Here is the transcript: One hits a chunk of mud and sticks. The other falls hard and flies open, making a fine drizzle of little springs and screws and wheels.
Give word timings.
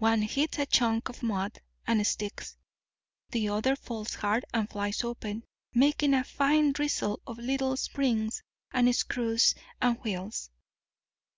One 0.00 0.20
hits 0.20 0.58
a 0.58 0.66
chunk 0.66 1.08
of 1.08 1.22
mud 1.22 1.58
and 1.86 2.06
sticks. 2.06 2.58
The 3.30 3.48
other 3.48 3.74
falls 3.74 4.12
hard 4.16 4.44
and 4.52 4.68
flies 4.68 5.02
open, 5.02 5.44
making 5.72 6.12
a 6.12 6.24
fine 6.24 6.72
drizzle 6.72 7.22
of 7.26 7.38
little 7.38 7.78
springs 7.78 8.42
and 8.70 8.94
screws 8.94 9.54
and 9.80 9.98
wheels. 10.04 10.50